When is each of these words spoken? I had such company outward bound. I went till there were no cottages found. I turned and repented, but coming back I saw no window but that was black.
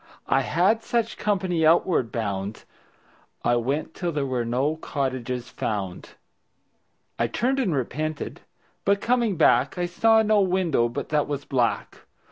I 0.25 0.41
had 0.41 0.81
such 0.81 1.15
company 1.15 1.63
outward 1.63 2.11
bound. 2.11 2.63
I 3.43 3.55
went 3.57 3.93
till 3.93 4.11
there 4.11 4.25
were 4.25 4.43
no 4.43 4.77
cottages 4.77 5.49
found. 5.49 6.15
I 7.19 7.27
turned 7.27 7.59
and 7.59 7.75
repented, 7.75 8.41
but 8.83 8.99
coming 8.99 9.35
back 9.35 9.77
I 9.77 9.85
saw 9.85 10.23
no 10.23 10.41
window 10.41 10.89
but 10.89 11.09
that 11.09 11.27
was 11.27 11.45
black. 11.45 11.99